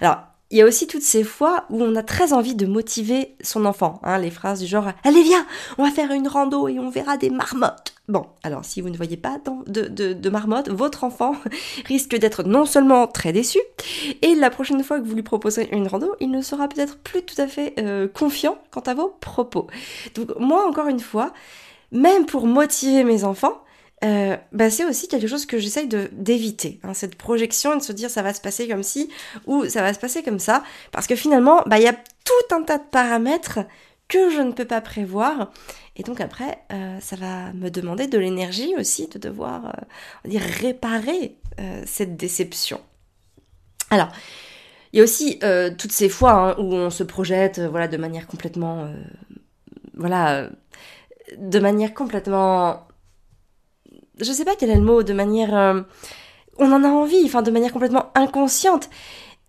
Alors, 0.00 0.18
il 0.52 0.58
y 0.58 0.62
a 0.62 0.66
aussi 0.66 0.86
toutes 0.86 1.02
ces 1.02 1.24
fois 1.24 1.64
où 1.70 1.82
on 1.82 1.96
a 1.96 2.02
très 2.02 2.34
envie 2.34 2.54
de 2.54 2.66
motiver 2.66 3.36
son 3.40 3.64
enfant. 3.64 4.00
Hein, 4.02 4.18
les 4.18 4.30
phrases 4.30 4.60
du 4.60 4.66
genre 4.66 4.92
Allez, 5.02 5.22
viens, 5.22 5.46
on 5.78 5.84
va 5.84 5.90
faire 5.90 6.12
une 6.12 6.28
rando 6.28 6.68
et 6.68 6.78
on 6.78 6.90
verra 6.90 7.16
des 7.16 7.30
marmottes. 7.30 7.94
Bon, 8.08 8.26
alors 8.42 8.62
si 8.62 8.82
vous 8.82 8.90
ne 8.90 8.96
voyez 8.96 9.16
pas 9.16 9.38
de, 9.66 9.86
de, 9.86 10.28
marmottes, 10.30 10.68
votre 10.68 11.04
enfant 11.04 11.34
risque 11.86 12.14
d'être 12.16 12.42
non 12.42 12.66
seulement 12.66 13.06
très 13.06 13.32
déçu, 13.32 13.60
et 14.20 14.34
la 14.34 14.50
prochaine 14.50 14.84
fois 14.84 15.00
que 15.00 15.06
vous 15.06 15.14
lui 15.14 15.22
proposez 15.22 15.70
une 15.72 15.88
rando, 15.88 16.14
il 16.20 16.30
ne 16.30 16.42
sera 16.42 16.68
peut-être 16.68 16.98
plus 16.98 17.22
tout 17.22 17.40
à 17.40 17.46
fait 17.46 17.72
euh, 17.78 18.06
confiant 18.06 18.58
quant 18.70 18.80
à 18.80 18.92
vos 18.92 19.16
propos. 19.20 19.68
Donc 20.14 20.38
moi, 20.38 20.68
encore 20.68 20.88
une 20.88 21.00
fois, 21.00 21.32
même 21.92 22.26
pour 22.26 22.46
motiver 22.46 23.04
mes 23.04 23.22
enfants, 23.22 23.62
euh, 24.04 24.36
bah, 24.50 24.68
c'est 24.68 24.84
aussi 24.84 25.06
quelque 25.06 25.28
chose 25.28 25.46
que 25.46 25.58
j'essaye 25.58 25.86
d'éviter, 25.86 26.80
hein, 26.82 26.92
cette 26.92 27.14
projection 27.14 27.74
et 27.74 27.76
de 27.76 27.82
se 27.82 27.92
dire 27.92 28.10
ça 28.10 28.22
va 28.22 28.34
se 28.34 28.40
passer 28.40 28.66
comme 28.66 28.82
ci 28.82 29.08
ou 29.46 29.66
ça 29.66 29.80
va 29.80 29.94
se 29.94 30.00
passer 30.00 30.24
comme 30.24 30.40
ça, 30.40 30.64
parce 30.90 31.06
que 31.06 31.14
finalement, 31.14 31.62
bah, 31.66 31.78
il 31.78 31.84
y 31.84 31.88
a 31.88 31.92
tout 31.92 32.54
un 32.54 32.62
tas 32.62 32.78
de 32.78 32.84
paramètres 32.90 33.60
que 34.08 34.28
je 34.30 34.40
ne 34.40 34.50
peux 34.50 34.64
pas 34.64 34.80
prévoir, 34.80 35.52
et 35.94 36.02
donc 36.02 36.20
après, 36.20 36.58
euh, 36.72 36.98
ça 37.00 37.14
va 37.14 37.52
me 37.52 37.70
demander 37.70 38.08
de 38.08 38.18
l'énergie 38.18 38.74
aussi 38.76 39.06
de 39.06 39.18
devoir, 39.18 39.66
euh, 39.66 40.28
dire, 40.28 40.42
réparer 40.42 41.36
cette 41.84 42.16
déception. 42.16 42.80
Alors, 43.90 44.08
il 44.92 44.96
y 44.96 45.00
a 45.00 45.04
aussi 45.04 45.38
toutes 45.76 45.92
ces 45.92 46.08
fois 46.08 46.32
hein, 46.32 46.56
où 46.58 46.74
on 46.74 46.88
se 46.88 47.04
projette, 47.04 47.60
voilà, 47.60 47.88
de 47.88 47.98
manière 47.98 48.26
complètement, 48.26 48.90
voilà, 49.92 50.48
de 51.38 51.58
manière 51.58 51.94
complètement 51.94 52.86
je 54.20 54.32
sais 54.32 54.44
pas 54.44 54.56
quel 54.56 54.70
est 54.70 54.76
le 54.76 54.82
mot, 54.82 55.02
de 55.02 55.12
manière... 55.12 55.54
Euh, 55.54 55.82
on 56.58 56.70
en 56.70 56.84
a 56.84 56.88
envie, 56.88 57.22
enfin 57.24 57.42
de 57.42 57.50
manière 57.50 57.72
complètement 57.72 58.10
inconsciente. 58.14 58.90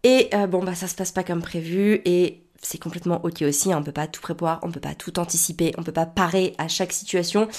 Et 0.03 0.29
euh, 0.33 0.47
bon, 0.47 0.63
bah 0.63 0.73
ça 0.73 0.87
se 0.87 0.95
passe 0.95 1.11
pas 1.11 1.23
comme 1.23 1.41
prévu 1.41 2.01
et 2.05 2.45
c'est 2.61 2.77
complètement 2.77 3.19
ok 3.23 3.41
aussi, 3.41 3.73
hein, 3.73 3.77
on 3.79 3.83
peut 3.83 3.91
pas 3.91 4.07
tout 4.07 4.21
prévoir, 4.21 4.59
on 4.63 4.71
peut 4.71 4.79
pas 4.79 4.95
tout 4.95 5.19
anticiper, 5.19 5.73
on 5.77 5.83
peut 5.83 5.91
pas 5.91 6.05
parer 6.05 6.55
à 6.57 6.69
chaque 6.69 6.93
situation. 6.93 7.49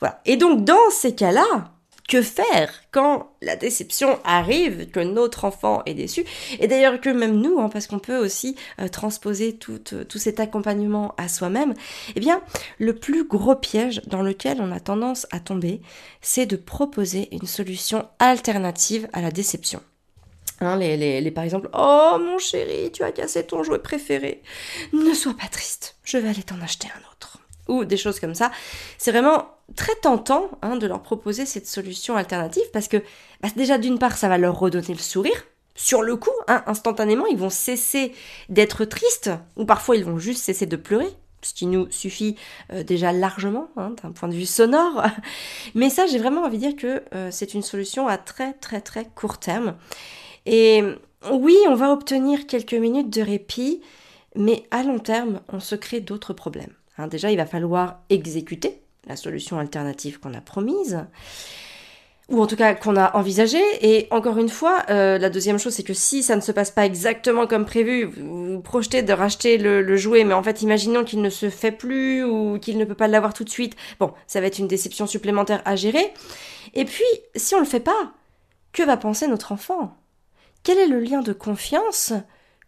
Voilà. 0.00 0.20
Et 0.24 0.36
donc 0.36 0.64
dans 0.64 0.90
ces 0.90 1.14
cas-là, 1.14 1.75
que 2.08 2.22
faire 2.22 2.72
quand 2.90 3.32
la 3.42 3.56
déception 3.56 4.18
arrive, 4.24 4.90
que 4.90 5.00
notre 5.00 5.44
enfant 5.44 5.82
est 5.86 5.94
déçu, 5.94 6.24
et 6.60 6.68
d'ailleurs 6.68 7.00
que 7.00 7.10
même 7.10 7.40
nous, 7.40 7.58
hein, 7.58 7.68
parce 7.68 7.86
qu'on 7.86 7.98
peut 7.98 8.18
aussi 8.18 8.56
euh, 8.80 8.88
transposer 8.88 9.56
tout, 9.56 9.80
euh, 9.92 10.04
tout 10.04 10.18
cet 10.18 10.40
accompagnement 10.40 11.14
à 11.16 11.28
soi-même, 11.28 11.74
eh 12.14 12.20
bien, 12.20 12.42
le 12.78 12.94
plus 12.94 13.24
gros 13.24 13.56
piège 13.56 14.02
dans 14.06 14.22
lequel 14.22 14.60
on 14.60 14.72
a 14.72 14.80
tendance 14.80 15.26
à 15.30 15.40
tomber, 15.40 15.80
c'est 16.20 16.46
de 16.46 16.56
proposer 16.56 17.28
une 17.32 17.46
solution 17.46 18.08
alternative 18.18 19.08
à 19.12 19.20
la 19.20 19.30
déception. 19.30 19.80
Hein, 20.60 20.76
les, 20.78 21.30
par 21.32 21.44
exemple, 21.44 21.68
oh 21.74 22.16
mon 22.18 22.38
chéri, 22.38 22.90
tu 22.90 23.02
as 23.02 23.12
cassé 23.12 23.44
ton 23.44 23.62
jouet 23.62 23.78
préféré. 23.78 24.42
Ne 24.92 25.12
sois 25.12 25.34
pas 25.34 25.48
triste, 25.48 25.96
je 26.02 26.16
vais 26.16 26.28
aller 26.28 26.42
t'en 26.42 26.60
acheter 26.62 26.88
un 26.88 27.12
autre 27.12 27.35
ou 27.68 27.84
des 27.84 27.96
choses 27.96 28.20
comme 28.20 28.34
ça. 28.34 28.50
C'est 28.98 29.12
vraiment 29.12 29.48
très 29.74 29.94
tentant 29.96 30.50
hein, 30.62 30.76
de 30.76 30.86
leur 30.86 31.02
proposer 31.02 31.46
cette 31.46 31.66
solution 31.66 32.16
alternative 32.16 32.64
parce 32.72 32.88
que 32.88 32.98
bah, 33.40 33.48
déjà 33.56 33.78
d'une 33.78 33.98
part 33.98 34.16
ça 34.16 34.28
va 34.28 34.38
leur 34.38 34.58
redonner 34.58 34.94
le 34.94 34.98
sourire. 34.98 35.44
Sur 35.78 36.02
le 36.02 36.16
coup, 36.16 36.30
hein, 36.48 36.62
instantanément, 36.66 37.26
ils 37.26 37.36
vont 37.36 37.50
cesser 37.50 38.14
d'être 38.48 38.86
tristes 38.86 39.30
ou 39.56 39.66
parfois 39.66 39.96
ils 39.96 40.04
vont 40.04 40.18
juste 40.18 40.42
cesser 40.42 40.64
de 40.64 40.76
pleurer 40.76 41.08
ce 41.42 41.54
qui 41.54 41.66
nous 41.66 41.88
suffit 41.90 42.34
euh, 42.72 42.82
déjà 42.82 43.12
largement 43.12 43.68
hein, 43.76 43.94
d'un 44.02 44.10
point 44.10 44.28
de 44.28 44.34
vue 44.34 44.46
sonore. 44.46 45.04
Mais 45.74 45.90
ça, 45.90 46.06
j'ai 46.06 46.18
vraiment 46.18 46.42
envie 46.42 46.58
de 46.58 46.62
dire 46.62 46.76
que 46.76 47.02
euh, 47.14 47.28
c'est 47.30 47.54
une 47.54 47.62
solution 47.62 48.08
à 48.08 48.18
très 48.18 48.54
très 48.54 48.80
très 48.80 49.04
court 49.04 49.38
terme. 49.38 49.76
Et 50.46 50.82
oui, 51.30 51.56
on 51.68 51.74
va 51.74 51.92
obtenir 51.92 52.46
quelques 52.46 52.74
minutes 52.74 53.10
de 53.10 53.22
répit, 53.22 53.80
mais 54.36 54.64
à 54.70 54.84
long 54.84 55.00
terme, 55.00 55.40
on 55.48 55.58
se 55.58 55.74
crée 55.74 56.00
d'autres 56.00 56.32
problèmes. 56.32 56.72
Hein, 56.98 57.08
déjà, 57.08 57.30
il 57.30 57.36
va 57.36 57.46
falloir 57.46 58.00
exécuter 58.10 58.80
la 59.06 59.16
solution 59.16 59.58
alternative 59.58 60.18
qu'on 60.18 60.34
a 60.34 60.40
promise, 60.40 61.06
ou 62.28 62.42
en 62.42 62.46
tout 62.46 62.56
cas 62.56 62.74
qu'on 62.74 62.96
a 62.96 63.16
envisagée. 63.16 63.62
Et 63.82 64.08
encore 64.10 64.38
une 64.38 64.48
fois, 64.48 64.82
euh, 64.90 65.18
la 65.18 65.30
deuxième 65.30 65.58
chose, 65.58 65.74
c'est 65.74 65.82
que 65.82 65.94
si 65.94 66.22
ça 66.22 66.34
ne 66.36 66.40
se 66.40 66.52
passe 66.52 66.70
pas 66.70 66.84
exactement 66.84 67.46
comme 67.46 67.64
prévu, 67.64 68.04
vous, 68.04 68.54
vous 68.54 68.60
projetez 68.60 69.02
de 69.02 69.12
racheter 69.12 69.58
le, 69.58 69.96
jouet, 69.96 70.24
mais 70.24 70.34
en 70.34 70.42
fait, 70.42 70.62
imaginons 70.62 71.04
qu'il 71.04 71.22
ne 71.22 71.30
se 71.30 71.50
fait 71.50 71.72
plus 71.72 72.24
ou 72.24 72.58
qu'il 72.58 72.78
ne 72.78 72.84
peut 72.84 72.94
pas 72.94 73.08
l'avoir 73.08 73.32
tout 73.32 73.44
de 73.44 73.50
suite. 73.50 73.76
Bon, 74.00 74.12
ça 74.26 74.40
va 74.40 74.46
être 74.46 74.58
une 74.58 74.68
déception 74.68 75.06
supplémentaire 75.06 75.62
à 75.64 75.76
gérer. 75.76 76.12
Et 76.74 76.84
puis, 76.84 77.04
si 77.36 77.54
on 77.54 77.58
ne 77.58 77.64
le 77.64 77.68
fait 77.68 77.80
pas, 77.80 78.12
que 78.72 78.82
va 78.82 78.96
penser 78.96 79.28
notre 79.28 79.52
enfant? 79.52 79.96
Quel 80.62 80.78
est 80.78 80.88
le 80.88 81.00
lien 81.00 81.22
de 81.22 81.32
confiance 81.32 82.12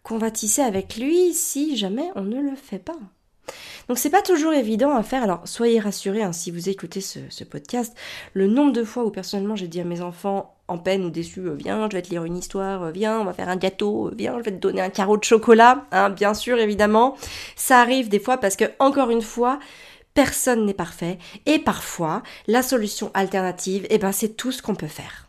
qu'on 0.03 0.17
va 0.17 0.31
tisser 0.31 0.61
avec 0.61 0.95
lui 0.95 1.33
si 1.33 1.75
jamais 1.75 2.09
on 2.15 2.21
ne 2.21 2.41
le 2.41 2.55
fait 2.55 2.79
pas? 2.79 2.97
Donc 3.87 3.97
c'est 3.97 4.09
pas 4.09 4.21
toujours 4.21 4.53
évident 4.53 4.95
à 4.95 5.03
faire. 5.03 5.23
Alors 5.23 5.41
soyez 5.45 5.79
rassurés 5.79 6.21
hein, 6.21 6.31
si 6.31 6.51
vous 6.51 6.69
écoutez 6.69 7.01
ce, 7.01 7.43
podcast. 7.43 7.95
Le 8.33 8.47
nombre 8.47 8.71
de 8.71 8.83
fois 8.83 9.03
où 9.03 9.09
personnellement 9.09 9.55
j'ai 9.55 9.67
dit 9.67 9.81
à 9.81 9.83
mes 9.83 10.01
enfants 10.01 10.55
en 10.67 10.77
peine 10.77 11.03
ou 11.03 11.09
déçus, 11.09 11.39
euh, 11.39 11.55
viens, 11.55 11.89
je 11.89 11.95
vais 11.95 12.01
te 12.03 12.09
lire 12.11 12.23
une 12.23 12.37
histoire, 12.37 12.83
euh, 12.83 12.91
viens, 12.91 13.19
on 13.19 13.23
va 13.25 13.33
faire 13.33 13.49
un 13.49 13.55
gâteau, 13.55 14.09
euh, 14.09 14.15
viens, 14.15 14.37
je 14.37 14.43
vais 14.43 14.51
te 14.51 14.57
donner 14.57 14.81
un 14.81 14.91
carreau 14.91 15.17
de 15.17 15.23
chocolat, 15.23 15.85
hein, 15.91 16.11
bien 16.11 16.35
sûr 16.35 16.59
évidemment. 16.59 17.17
Ça 17.55 17.79
arrive 17.79 18.09
des 18.09 18.19
fois 18.19 18.37
parce 18.37 18.55
que 18.55 18.65
encore 18.77 19.09
une 19.09 19.23
fois, 19.23 19.57
personne 20.13 20.65
n'est 20.65 20.73
parfait 20.75 21.17
et 21.47 21.57
parfois 21.57 22.21
la 22.47 22.61
solution 22.61 23.09
alternative, 23.15 23.87
eh 23.89 23.97
ben 23.97 24.11
c'est 24.11 24.35
tout 24.35 24.51
ce 24.51 24.61
qu'on 24.61 24.75
peut 24.75 24.87
faire. 24.87 25.28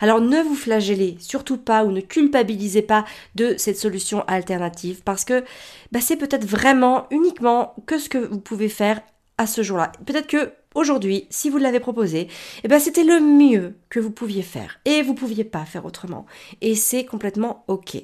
Alors 0.00 0.20
ne 0.20 0.40
vous 0.42 0.54
flagellez 0.54 1.16
surtout 1.20 1.58
pas 1.58 1.84
ou 1.84 1.92
ne 1.92 2.00
culpabilisez 2.00 2.82
pas 2.82 3.04
de 3.34 3.54
cette 3.58 3.78
solution 3.78 4.24
alternative 4.26 5.02
parce 5.04 5.24
que 5.24 5.44
bah, 5.92 6.00
c'est 6.00 6.16
peut-être 6.16 6.44
vraiment 6.44 7.06
uniquement 7.10 7.74
que 7.86 7.98
ce 7.98 8.08
que 8.08 8.18
vous 8.18 8.40
pouvez 8.40 8.68
faire 8.68 9.00
à 9.38 9.46
ce 9.46 9.62
jour-là. 9.62 9.92
Peut-être 10.04 10.26
que 10.26 10.52
aujourd'hui, 10.74 11.26
si 11.30 11.48
vous 11.48 11.58
l'avez 11.58 11.80
proposé, 11.80 12.28
eh 12.64 12.68
ben 12.68 12.78
c'était 12.78 13.04
le 13.04 13.20
mieux 13.20 13.76
que 13.88 14.00
vous 14.00 14.10
pouviez 14.10 14.42
faire 14.42 14.80
et 14.84 15.02
vous 15.02 15.14
pouviez 15.14 15.44
pas 15.44 15.64
faire 15.64 15.84
autrement. 15.84 16.26
Et 16.60 16.74
c'est 16.74 17.04
complètement 17.04 17.64
ok. 17.68 17.96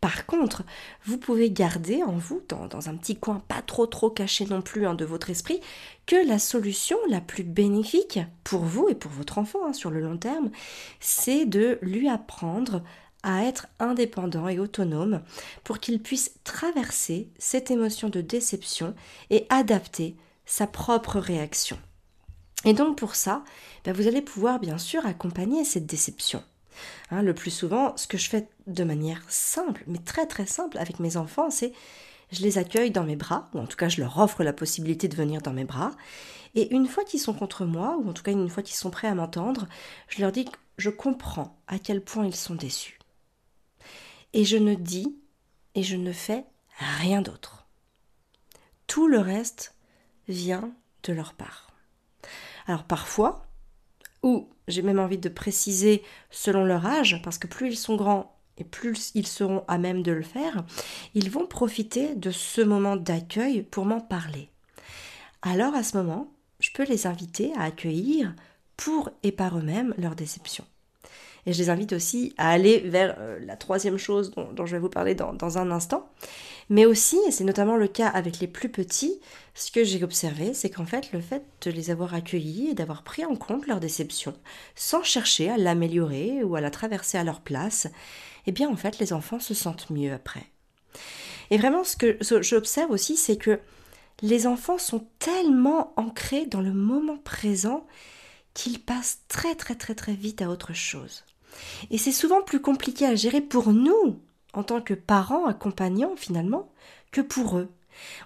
Par 0.00 0.26
contre, 0.26 0.62
vous 1.04 1.18
pouvez 1.18 1.50
garder 1.50 2.02
en 2.02 2.12
vous, 2.12 2.42
dans, 2.48 2.88
un 2.88 2.96
petit 2.96 3.16
coin 3.16 3.42
pas 3.48 3.62
trop 3.62 3.86
trop 3.86 4.10
caché 4.10 4.46
non 4.46 4.62
plus 4.62 4.86
hein, 4.86 4.94
de 4.94 5.04
votre 5.04 5.30
esprit, 5.30 5.60
que 6.06 6.16
la 6.26 6.38
solution 6.38 6.96
la 7.08 7.20
plus 7.20 7.44
bénéfique 7.44 8.20
pour 8.44 8.62
vous 8.62 8.88
et 8.88 8.94
pour 8.94 9.10
votre 9.10 9.38
enfant 9.38 9.66
hein, 9.66 9.72
sur 9.72 9.90
le 9.90 10.00
long 10.00 10.16
terme, 10.16 10.50
c'est 11.00 11.46
de 11.46 11.78
lui 11.82 12.08
apprendre 12.08 12.82
à 13.22 13.44
être 13.44 13.66
indépendant 13.80 14.48
et 14.48 14.60
autonome 14.60 15.22
pour 15.64 15.80
qu'il 15.80 16.00
puisse 16.00 16.34
traverser 16.44 17.28
cette 17.38 17.70
émotion 17.70 18.08
de 18.08 18.20
déception 18.20 18.94
et 19.30 19.46
adapter 19.48 20.16
sa 20.44 20.68
propre 20.68 21.18
réaction. 21.18 21.76
Et 22.64 22.72
donc 22.72 22.96
pour 22.96 23.14
ça, 23.14 23.42
ben, 23.84 23.92
vous 23.92 24.06
allez 24.06 24.22
pouvoir 24.22 24.60
bien 24.60 24.78
sûr 24.78 25.04
accompagner 25.06 25.64
cette 25.64 25.86
déception. 25.86 26.42
Hein, 27.10 27.22
le 27.22 27.34
plus 27.34 27.50
souvent, 27.50 27.96
ce 27.96 28.06
que 28.06 28.18
je 28.18 28.28
fais 28.28 28.48
de 28.66 28.84
manière 28.84 29.22
simple, 29.28 29.84
mais 29.86 29.98
très 29.98 30.26
très 30.26 30.46
simple 30.46 30.78
avec 30.78 31.00
mes 31.00 31.16
enfants, 31.16 31.50
c'est 31.50 31.72
je 32.32 32.42
les 32.42 32.58
accueille 32.58 32.90
dans 32.90 33.04
mes 33.04 33.16
bras, 33.16 33.48
ou 33.54 33.60
en 33.60 33.66
tout 33.66 33.76
cas 33.76 33.88
je 33.88 34.00
leur 34.00 34.18
offre 34.18 34.42
la 34.42 34.52
possibilité 34.52 35.08
de 35.08 35.16
venir 35.16 35.42
dans 35.42 35.52
mes 35.52 35.64
bras, 35.64 35.92
et 36.54 36.74
une 36.74 36.86
fois 36.86 37.04
qu'ils 37.04 37.20
sont 37.20 37.34
contre 37.34 37.64
moi, 37.64 37.96
ou 37.98 38.08
en 38.08 38.12
tout 38.12 38.22
cas 38.22 38.32
une 38.32 38.48
fois 38.48 38.62
qu'ils 38.62 38.76
sont 38.76 38.90
prêts 38.90 39.08
à 39.08 39.14
m'entendre, 39.14 39.66
je 40.08 40.20
leur 40.22 40.32
dis 40.32 40.46
que 40.46 40.56
je 40.78 40.90
comprends 40.90 41.58
à 41.68 41.78
quel 41.78 42.02
point 42.02 42.26
ils 42.26 42.34
sont 42.34 42.54
déçus. 42.54 42.98
Et 44.32 44.44
je 44.44 44.56
ne 44.56 44.74
dis 44.74 45.16
et 45.74 45.82
je 45.82 45.96
ne 45.96 46.12
fais 46.12 46.44
rien 46.78 47.22
d'autre. 47.22 47.66
Tout 48.86 49.06
le 49.06 49.18
reste 49.18 49.74
vient 50.28 50.72
de 51.04 51.12
leur 51.12 51.34
part. 51.34 51.70
Alors 52.66 52.84
parfois, 52.84 53.45
ou 54.26 54.48
j'ai 54.66 54.82
même 54.82 54.98
envie 54.98 55.18
de 55.18 55.28
préciser 55.28 56.02
selon 56.30 56.64
leur 56.64 56.84
âge, 56.84 57.22
parce 57.22 57.38
que 57.38 57.46
plus 57.46 57.68
ils 57.68 57.76
sont 57.76 57.94
grands 57.94 58.36
et 58.58 58.64
plus 58.64 59.12
ils 59.14 59.26
seront 59.26 59.62
à 59.68 59.78
même 59.78 60.02
de 60.02 60.10
le 60.10 60.22
faire, 60.22 60.64
ils 61.14 61.30
vont 61.30 61.46
profiter 61.46 62.16
de 62.16 62.32
ce 62.32 62.60
moment 62.60 62.96
d'accueil 62.96 63.62
pour 63.62 63.84
m'en 63.84 64.00
parler. 64.00 64.50
Alors 65.42 65.74
à 65.74 65.84
ce 65.84 65.96
moment, 65.96 66.28
je 66.58 66.70
peux 66.74 66.84
les 66.84 67.06
inviter 67.06 67.52
à 67.56 67.62
accueillir 67.62 68.34
pour 68.76 69.10
et 69.22 69.30
par 69.30 69.56
eux-mêmes 69.58 69.94
leur 69.96 70.16
déception. 70.16 70.64
Et 71.46 71.52
je 71.52 71.58
les 71.58 71.70
invite 71.70 71.92
aussi 71.92 72.34
à 72.36 72.50
aller 72.50 72.80
vers 72.80 73.14
euh, 73.20 73.38
la 73.46 73.56
troisième 73.56 73.98
chose 73.98 74.32
dont, 74.32 74.66
je 74.66 74.72
vais 74.72 74.80
vous 74.80 74.88
parler 74.88 75.14
dans, 75.14 75.58
un 75.58 75.70
instant. 75.70 76.10
Mais 76.68 76.84
aussi, 76.84 77.18
et 77.26 77.30
c'est 77.30 77.44
notamment 77.44 77.76
le 77.76 77.86
cas 77.86 78.08
avec 78.08 78.40
les 78.40 78.48
plus 78.48 78.68
petits, 78.68 79.20
ce 79.54 79.70
que 79.70 79.84
j'ai 79.84 80.02
observé, 80.02 80.52
c'est 80.52 80.70
qu'en 80.70 80.84
fait, 80.84 81.12
le 81.12 81.20
fait 81.20 81.44
de 81.62 81.70
les 81.70 81.90
avoir 81.90 82.14
accueillis 82.14 82.70
et 82.70 82.74
d'avoir 82.74 83.04
pris 83.04 83.24
en 83.24 83.36
compte 83.36 83.66
leur 83.66 83.78
déception, 83.78 84.34
sans 84.74 85.04
chercher 85.04 85.48
à 85.48 85.58
l'améliorer 85.58 86.42
ou 86.42 86.56
à 86.56 86.60
la 86.60 86.70
traverser 86.70 87.18
à 87.18 87.24
leur 87.24 87.40
place, 87.40 87.86
eh 88.46 88.52
bien, 88.52 88.68
en 88.68 88.76
fait, 88.76 88.98
les 88.98 89.12
enfants 89.12 89.40
se 89.40 89.54
sentent 89.54 89.90
mieux 89.90 90.12
après. 90.12 90.46
Et 91.50 91.58
vraiment, 91.58 91.84
ce 91.84 91.96
que 91.96 92.18
j'observe 92.42 92.90
aussi, 92.90 93.16
c'est 93.16 93.36
que 93.36 93.60
les 94.22 94.46
enfants 94.46 94.78
sont 94.78 95.06
tellement 95.18 95.92
ancrés 95.96 96.46
dans 96.46 96.60
le 96.60 96.72
moment 96.72 97.18
présent 97.18 97.86
qu'ils 98.54 98.80
passent 98.80 99.20
très 99.28 99.54
très 99.54 99.74
très 99.74 99.94
très 99.94 100.14
vite 100.14 100.40
à 100.40 100.48
autre 100.48 100.72
chose. 100.72 101.24
Et 101.90 101.98
c'est 101.98 102.12
souvent 102.12 102.42
plus 102.42 102.60
compliqué 102.60 103.04
à 103.06 103.14
gérer 103.14 103.40
pour 103.40 103.72
nous, 103.72 104.20
en 104.52 104.62
tant 104.62 104.80
que 104.80 104.94
parents 104.94 105.46
accompagnants 105.46 106.16
finalement, 106.16 106.70
que 107.12 107.20
pour 107.20 107.58
eux. 107.58 107.68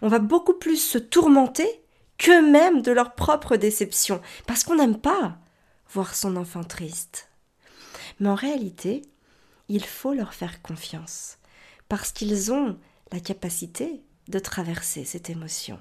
On 0.02 0.08
va 0.08 0.18
beaucoup 0.18 0.54
plus 0.54 0.76
se 0.76 0.98
tourmenter 0.98 1.82
qu'eux-mêmes 2.18 2.82
de 2.82 2.92
leur 2.92 3.14
propre 3.14 3.56
déception, 3.56 4.20
parce 4.46 4.64
qu'on 4.64 4.76
n'aime 4.76 4.98
pas 4.98 5.38
voir 5.88 6.14
son 6.14 6.36
enfant 6.36 6.64
triste. 6.64 7.28
Mais 8.18 8.28
en 8.28 8.34
réalité, 8.34 9.02
il 9.68 9.84
faut 9.84 10.12
leur 10.12 10.34
faire 10.34 10.62
confiance, 10.62 11.38
parce 11.88 12.12
qu'ils 12.12 12.52
ont 12.52 12.78
la 13.12 13.20
capacité 13.20 14.02
de 14.28 14.38
traverser 14.38 15.04
cette 15.04 15.30
émotion. 15.30 15.78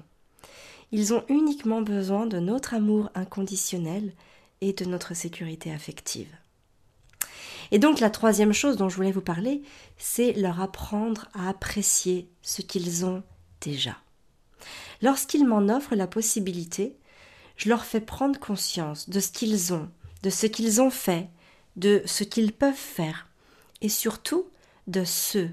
Ils 0.92 1.14
ont 1.14 1.24
uniquement 1.28 1.82
besoin 1.82 2.26
de 2.26 2.38
notre 2.38 2.74
amour 2.74 3.10
inconditionnel 3.14 4.12
et 4.60 4.72
de 4.72 4.84
notre 4.84 5.14
sécurité 5.14 5.72
affective. 5.72 6.34
Et 7.70 7.78
donc 7.78 8.00
la 8.00 8.10
troisième 8.10 8.52
chose 8.52 8.76
dont 8.76 8.88
je 8.88 8.96
voulais 8.96 9.12
vous 9.12 9.20
parler, 9.20 9.62
c'est 9.96 10.32
leur 10.32 10.60
apprendre 10.60 11.28
à 11.34 11.48
apprécier 11.48 12.28
ce 12.42 12.62
qu'ils 12.62 13.04
ont 13.04 13.22
déjà. 13.60 13.96
Lorsqu'ils 15.02 15.46
m'en 15.46 15.68
offrent 15.68 15.94
la 15.94 16.06
possibilité, 16.06 16.96
je 17.56 17.68
leur 17.68 17.84
fais 17.84 18.00
prendre 18.00 18.38
conscience 18.38 19.08
de 19.08 19.20
ce 19.20 19.30
qu'ils 19.30 19.72
ont, 19.72 19.88
de 20.22 20.30
ce 20.30 20.46
qu'ils 20.46 20.80
ont 20.80 20.90
fait, 20.90 21.28
de 21.76 22.02
ce 22.06 22.24
qu'ils 22.24 22.52
peuvent 22.52 22.74
faire, 22.74 23.28
et 23.80 23.88
surtout 23.88 24.46
de 24.86 25.04
ce 25.04 25.48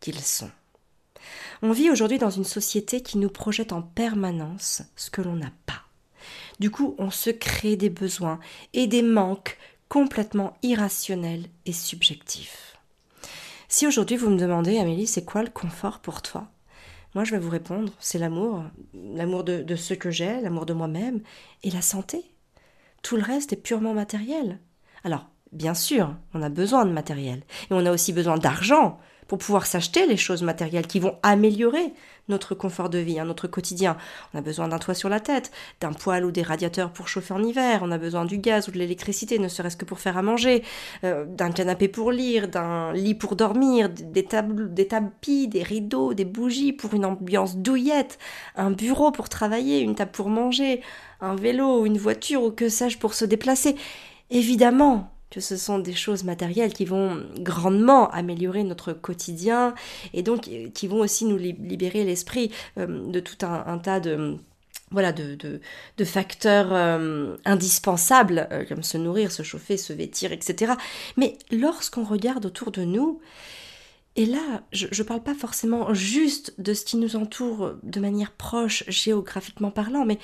qu'ils 0.00 0.20
sont. 0.20 0.50
On 1.62 1.72
vit 1.72 1.90
aujourd'hui 1.90 2.18
dans 2.18 2.30
une 2.30 2.44
société 2.44 3.02
qui 3.02 3.18
nous 3.18 3.30
projette 3.30 3.72
en 3.72 3.82
permanence 3.82 4.82
ce 4.94 5.10
que 5.10 5.22
l'on 5.22 5.36
n'a 5.36 5.52
pas. 5.66 5.82
Du 6.60 6.70
coup, 6.70 6.94
on 6.98 7.10
se 7.10 7.30
crée 7.30 7.76
des 7.76 7.90
besoins 7.90 8.38
et 8.72 8.86
des 8.86 9.02
manques 9.02 9.58
complètement 9.88 10.56
irrationnel 10.62 11.46
et 11.64 11.72
subjectif. 11.72 12.76
Si 13.68 13.86
aujourd'hui 13.86 14.16
vous 14.16 14.30
me 14.30 14.38
demandez, 14.38 14.78
Amélie, 14.78 15.06
c'est 15.06 15.24
quoi 15.24 15.42
le 15.42 15.50
confort 15.50 16.00
pour 16.00 16.22
toi? 16.22 16.48
Moi, 17.14 17.24
je 17.24 17.32
vais 17.32 17.38
vous 17.38 17.50
répondre, 17.50 17.92
c'est 17.98 18.18
l'amour, 18.18 18.62
l'amour 18.92 19.42
de, 19.42 19.62
de 19.62 19.76
ce 19.76 19.94
que 19.94 20.10
j'ai, 20.10 20.40
l'amour 20.40 20.66
de 20.66 20.74
moi-même, 20.74 21.22
et 21.62 21.70
la 21.70 21.82
santé. 21.82 22.24
Tout 23.02 23.16
le 23.16 23.22
reste 23.22 23.52
est 23.52 23.56
purement 23.56 23.94
matériel. 23.94 24.60
Alors, 25.02 25.26
bien 25.52 25.74
sûr, 25.74 26.14
on 26.34 26.42
a 26.42 26.48
besoin 26.48 26.84
de 26.84 26.92
matériel, 26.92 27.42
et 27.70 27.72
on 27.72 27.86
a 27.86 27.92
aussi 27.92 28.12
besoin 28.12 28.36
d'argent 28.36 28.98
pour 29.28 29.38
pouvoir 29.38 29.66
s'acheter 29.66 30.06
les 30.06 30.16
choses 30.16 30.42
matérielles 30.42 30.86
qui 30.86 31.00
vont 31.00 31.16
améliorer 31.22 31.92
notre 32.28 32.54
confort 32.54 32.88
de 32.90 32.98
vie, 32.98 33.20
hein, 33.20 33.24
notre 33.24 33.46
quotidien. 33.46 33.96
On 34.34 34.38
a 34.38 34.40
besoin 34.40 34.68
d'un 34.68 34.78
toit 34.78 34.94
sur 34.94 35.08
la 35.08 35.20
tête, 35.20 35.50
d'un 35.80 35.92
poêle 35.92 36.24
ou 36.24 36.32
des 36.32 36.42
radiateurs 36.42 36.90
pour 36.90 37.08
chauffer 37.08 37.34
en 37.34 37.42
hiver, 37.42 37.80
on 37.82 37.92
a 37.92 37.98
besoin 37.98 38.24
du 38.24 38.38
gaz 38.38 38.68
ou 38.68 38.72
de 38.72 38.78
l'électricité, 38.78 39.38
ne 39.38 39.48
serait-ce 39.48 39.76
que 39.76 39.84
pour 39.84 40.00
faire 40.00 40.18
à 40.18 40.22
manger, 40.22 40.62
euh, 41.04 41.24
d'un 41.24 41.50
canapé 41.50 41.88
pour 41.88 42.12
lire, 42.12 42.48
d'un 42.48 42.92
lit 42.92 43.14
pour 43.14 43.36
dormir, 43.36 43.88
des, 43.88 44.24
tables, 44.24 44.72
des 44.74 44.88
tapis, 44.88 45.48
des 45.48 45.62
rideaux, 45.62 46.14
des 46.14 46.24
bougies 46.24 46.72
pour 46.72 46.94
une 46.94 47.04
ambiance 47.04 47.56
douillette, 47.56 48.18
un 48.56 48.70
bureau 48.70 49.12
pour 49.12 49.28
travailler, 49.28 49.80
une 49.80 49.94
table 49.94 50.10
pour 50.10 50.28
manger, 50.28 50.82
un 51.20 51.36
vélo, 51.36 51.82
ou 51.82 51.86
une 51.86 51.98
voiture 51.98 52.42
ou 52.42 52.50
que 52.50 52.68
sais-je 52.68 52.98
pour 52.98 53.14
se 53.14 53.24
déplacer. 53.24 53.76
Évidemment, 54.30 55.15
que 55.30 55.40
ce 55.40 55.56
sont 55.56 55.78
des 55.78 55.94
choses 55.94 56.24
matérielles 56.24 56.72
qui 56.72 56.84
vont 56.84 57.24
grandement 57.38 58.08
améliorer 58.10 58.62
notre 58.64 58.92
quotidien 58.92 59.74
et 60.14 60.22
donc 60.22 60.48
euh, 60.48 60.68
qui 60.70 60.86
vont 60.86 60.98
aussi 61.00 61.24
nous 61.24 61.36
libérer 61.36 62.04
l'esprit 62.04 62.50
euh, 62.78 63.10
de 63.10 63.20
tout 63.20 63.44
un, 63.44 63.78
tas 63.78 64.00
de 64.00 64.36
voilà 64.92 65.12
de, 65.12 65.60
facteurs 66.04 66.72
euh, 66.72 67.36
indispensables 67.44 68.48
comme 68.68 68.84
se 68.84 68.96
nourrir, 68.96 69.32
se 69.32 69.42
chauffer, 69.42 69.76
se 69.76 69.92
vêtir, 69.92 70.30
etc. 70.32 70.74
Mais 71.16 71.36
lorsqu'on 71.50 72.04
regarde 72.04 72.46
autour 72.46 72.70
de 72.70 72.84
nous, 72.84 73.20
et 74.16 74.24
là, 74.24 74.62
je 74.72 74.86
ne 74.86 75.06
parle 75.06 75.22
pas 75.22 75.34
forcément 75.34 75.92
juste 75.92 76.54
de 76.58 76.72
ce 76.72 76.86
qui 76.86 76.96
nous 76.96 77.16
entoure 77.16 77.74
de 77.82 78.00
manière 78.00 78.32
proche 78.32 78.82
géographiquement 78.88 79.70
parlant, 79.70 80.06
mais 80.06 80.18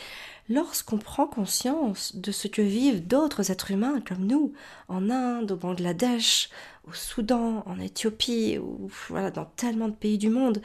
lorsqu'on 0.49 0.97
prend 0.97 1.27
conscience 1.27 2.17
de 2.17 2.33
ce 2.33 2.49
que 2.49 2.63
vivent 2.63 3.07
d'autres 3.07 3.51
êtres 3.51 3.71
humains 3.71 4.01
comme 4.01 4.27
nous, 4.27 4.55
en 4.89 5.11
Inde, 5.11 5.53
au 5.53 5.57
Bangladesh, 5.57 6.49
au 6.89 6.95
Soudan, 6.95 7.63
en 7.67 7.79
Éthiopie, 7.79 8.59
ou 8.59 8.91
voilà, 9.09 9.31
dans 9.31 9.45
tellement 9.45 9.89
de 9.89 9.95
pays 9.95 10.17
du 10.17 10.31
monde, 10.31 10.63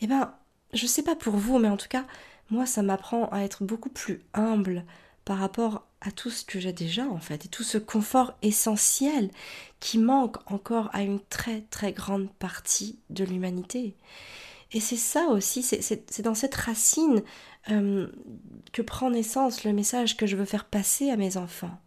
eh 0.00 0.08
ben, 0.08 0.34
je 0.72 0.86
sais 0.86 1.04
pas 1.04 1.14
pour 1.14 1.36
vous, 1.36 1.58
mais 1.58 1.68
en 1.68 1.76
tout 1.76 1.88
cas, 1.88 2.06
moi, 2.50 2.66
ça 2.66 2.82
m'apprend 2.82 3.28
à 3.30 3.40
être 3.40 3.62
beaucoup 3.62 3.90
plus 3.90 4.24
humble 4.34 4.84
par 5.28 5.36
rapport 5.36 5.84
à 6.00 6.10
tout 6.10 6.30
ce 6.30 6.42
que 6.42 6.58
j'ai 6.58 6.72
déjà 6.72 7.06
en 7.06 7.18
fait 7.18 7.44
et 7.44 7.48
tout 7.48 7.62
ce 7.62 7.76
confort 7.76 8.32
essentiel 8.40 9.30
qui 9.78 9.98
manque 9.98 10.38
encore 10.50 10.88
à 10.94 11.02
une 11.02 11.20
très 11.20 11.60
très 11.68 11.92
grande 11.92 12.30
partie 12.38 12.98
de 13.10 13.24
l'humanité. 13.24 13.94
Et 14.72 14.80
c'est 14.80 14.96
ça 14.96 15.26
aussi, 15.26 15.62
c'est 15.62 16.22
dans 16.22 16.34
cette 16.34 16.54
racine 16.54 17.22
euh, 17.70 18.06
que 18.72 18.80
prend 18.80 19.10
naissance 19.10 19.64
le 19.64 19.74
message 19.74 20.16
que 20.16 20.24
je 20.24 20.34
veux 20.34 20.46
faire 20.46 20.64
passer 20.64 21.10
à 21.10 21.18
mes 21.18 21.36
enfants. 21.36 21.78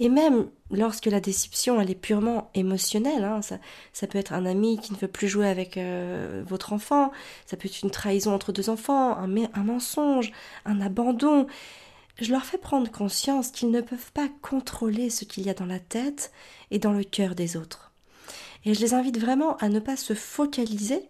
Et 0.00 0.08
même 0.08 0.48
lorsque 0.70 1.06
la 1.06 1.20
déception, 1.20 1.78
elle 1.82 1.90
est 1.90 1.94
purement 1.94 2.50
émotionnelle, 2.54 3.24
hein, 3.24 3.40
ça, 3.42 4.06
peut 4.06 4.18
être 4.18 4.32
un 4.32 4.46
ami 4.46 4.78
qui 4.78 4.94
ne 4.94 4.98
veut 4.98 5.08
plus 5.08 5.28
jouer 5.28 5.48
avec 5.48 5.76
euh, 5.76 6.42
votre 6.46 6.72
enfant, 6.72 7.12
ça 7.44 7.58
peut 7.58 7.68
être 7.68 7.82
une 7.82 7.90
trahison 7.90 8.32
entre 8.32 8.52
deux 8.52 8.70
enfants, 8.70 9.18
un, 9.18 9.28
un 9.52 9.64
mensonge, 9.64 10.32
un 10.64 10.80
abandon, 10.80 11.46
je 12.20 12.30
leur 12.30 12.44
fais 12.44 12.58
prendre 12.58 12.90
conscience 12.90 13.50
qu'ils 13.50 13.70
ne 13.70 13.80
peuvent 13.80 14.12
pas 14.12 14.28
contrôler 14.42 15.10
ce 15.10 15.24
qu'il 15.24 15.44
y 15.44 15.50
a 15.50 15.54
dans 15.54 15.66
la 15.66 15.80
tête 15.80 16.32
et 16.70 16.78
dans 16.78 16.92
le 16.92 17.04
cœur 17.04 17.34
des 17.34 17.56
autres. 17.56 17.92
Et 18.64 18.74
je 18.74 18.80
les 18.80 18.94
invite 18.94 19.18
vraiment 19.18 19.56
à 19.58 19.68
ne 19.68 19.80
pas 19.80 19.96
se 19.96 20.14
focaliser 20.14 21.02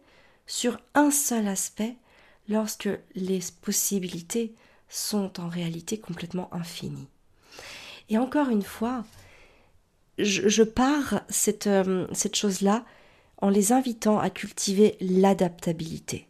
sur 0.47 0.79
un 0.95 1.11
seul 1.11 1.47
aspect 1.47 1.97
lorsque 2.49 2.89
les 3.15 3.41
possibilités 3.63 4.55
sont 4.89 5.41
en 5.41 5.49
réalité 5.49 5.99
complètement 5.99 6.53
infinies. 6.53 7.09
Et 8.09 8.19
encore 8.19 8.49
une 8.49 8.63
fois, 8.63 9.05
je, 10.19 10.63
pars 10.63 11.23
cette, 11.29 11.67
euh, 11.67 12.07
cette 12.13 12.37
chose-là 12.37 12.85
en 13.39 13.49
les 13.49 13.73
invitant 13.73 14.19
à 14.19 14.31
cultiver 14.31 14.97
l'adaptabilité. 15.01 16.29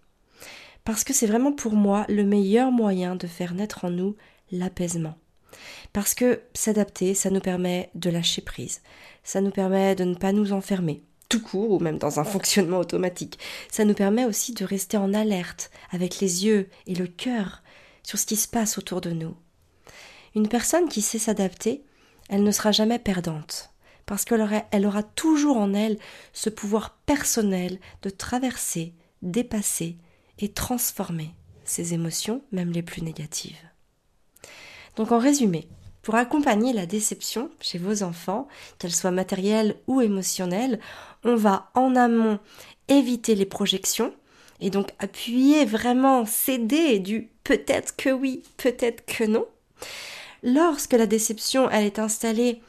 Parce 0.84 1.04
que 1.04 1.12
c'est 1.12 1.26
vraiment 1.26 1.52
pour 1.52 1.74
moi 1.74 2.04
le 2.08 2.24
meilleur 2.24 2.70
moyen 2.70 3.16
de 3.16 3.26
faire 3.26 3.54
naître 3.54 3.84
en 3.84 3.90
nous 3.90 4.16
l'apaisement. 4.50 5.16
Parce 5.92 6.14
que 6.14 6.40
s'adapter, 6.54 7.14
ça 7.14 7.30
nous 7.30 7.40
permet 7.40 7.90
de 7.94 8.10
lâcher 8.10 8.42
prise, 8.42 8.80
ça 9.22 9.40
nous 9.40 9.50
permet 9.50 9.94
de 9.94 10.04
ne 10.04 10.14
pas 10.14 10.32
nous 10.32 10.52
enfermer, 10.52 11.02
tout 11.28 11.40
court 11.40 11.70
ou 11.70 11.78
même 11.78 11.98
dans 11.98 12.20
un 12.20 12.24
fonctionnement 12.24 12.78
automatique. 12.78 13.38
Ça 13.70 13.84
nous 13.84 13.94
permet 13.94 14.24
aussi 14.24 14.52
de 14.52 14.64
rester 14.64 14.96
en 14.96 15.14
alerte 15.14 15.70
avec 15.90 16.20
les 16.20 16.44
yeux 16.44 16.68
et 16.86 16.94
le 16.94 17.06
cœur 17.06 17.62
sur 18.02 18.18
ce 18.18 18.26
qui 18.26 18.36
se 18.36 18.48
passe 18.48 18.78
autour 18.78 19.00
de 19.00 19.10
nous. 19.10 19.34
Une 20.34 20.48
personne 20.48 20.88
qui 20.88 21.00
sait 21.00 21.18
s'adapter, 21.18 21.84
elle 22.28 22.42
ne 22.42 22.50
sera 22.50 22.72
jamais 22.72 22.98
perdante, 22.98 23.70
parce 24.06 24.24
qu'elle 24.24 24.40
aura, 24.40 24.64
elle 24.70 24.86
aura 24.86 25.02
toujours 25.02 25.56
en 25.56 25.74
elle 25.74 25.98
ce 26.32 26.50
pouvoir 26.50 26.98
personnel 27.06 27.78
de 28.02 28.10
traverser, 28.10 28.94
dépasser 29.22 29.96
et 30.38 30.52
transformer 30.52 31.30
ses 31.64 31.94
émotions, 31.94 32.42
même 32.52 32.72
les 32.72 32.82
plus 32.82 33.02
négatives. 33.02 33.56
Donc 34.96 35.12
en 35.12 35.18
résumé, 35.18 35.68
pour 36.02 36.14
accompagner 36.14 36.72
la 36.72 36.86
déception 36.86 37.50
chez 37.60 37.78
vos 37.78 38.02
enfants, 38.02 38.46
qu'elle 38.78 38.94
soit 38.94 39.10
matérielle 39.10 39.76
ou 39.86 40.00
émotionnelle, 40.00 40.78
on 41.24 41.34
va 41.34 41.70
en 41.74 41.96
amont 41.96 42.38
éviter 42.88 43.34
les 43.34 43.46
projections 43.46 44.12
et 44.60 44.70
donc 44.70 44.90
appuyer 44.98 45.64
vraiment, 45.64 46.26
céder 46.26 46.98
du 46.98 47.30
peut-être 47.42 47.96
que 47.96 48.10
oui, 48.10 48.42
peut-être 48.56 49.04
que 49.06 49.24
non. 49.24 49.46
Lorsque 50.42 50.92
la 50.92 51.06
déception 51.06 51.70
est 51.70 51.98
installée, 51.98 52.60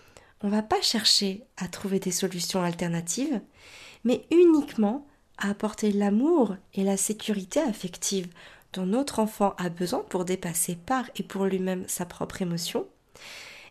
on 0.41 0.49
va 0.49 0.61
pas 0.61 0.81
chercher 0.81 1.43
à 1.57 1.67
trouver 1.67 1.99
des 1.99 2.11
solutions 2.11 2.61
alternatives, 2.61 3.41
mais 4.03 4.25
uniquement 4.31 5.05
à 5.37 5.49
apporter 5.49 5.91
l'amour 5.91 6.55
et 6.73 6.83
la 6.83 6.97
sécurité 6.97 7.59
affective 7.59 8.27
notre 8.83 9.19
enfant 9.19 9.53
a 9.57 9.69
besoin 9.69 10.03
pour 10.09 10.25
dépasser 10.25 10.75
par 10.75 11.05
et 11.15 11.23
pour 11.23 11.45
lui-même 11.45 11.85
sa 11.87 12.05
propre 12.05 12.41
émotion. 12.41 12.87